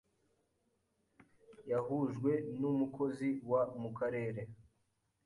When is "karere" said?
3.97-4.41